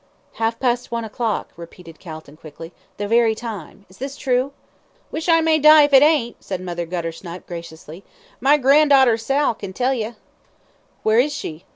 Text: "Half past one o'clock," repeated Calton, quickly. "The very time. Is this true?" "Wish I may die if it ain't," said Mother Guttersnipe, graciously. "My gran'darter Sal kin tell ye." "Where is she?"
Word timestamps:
"Half 0.41 0.59
past 0.59 0.89
one 0.89 1.05
o'clock," 1.05 1.49
repeated 1.55 1.99
Calton, 1.99 2.35
quickly. 2.35 2.73
"The 2.97 3.07
very 3.07 3.35
time. 3.35 3.85
Is 3.87 3.97
this 3.99 4.17
true?" 4.17 4.51
"Wish 5.11 5.29
I 5.29 5.41
may 5.41 5.59
die 5.59 5.83
if 5.83 5.93
it 5.93 6.01
ain't," 6.01 6.43
said 6.43 6.59
Mother 6.59 6.87
Guttersnipe, 6.87 7.45
graciously. 7.45 8.03
"My 8.39 8.57
gran'darter 8.57 9.15
Sal 9.19 9.53
kin 9.53 9.73
tell 9.73 9.93
ye." 9.93 10.15
"Where 11.03 11.19
is 11.19 11.35
she?" 11.35 11.65